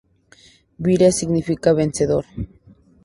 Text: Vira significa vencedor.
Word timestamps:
Vira 0.85 1.11
significa 1.11 1.73
vencedor. 1.81 2.25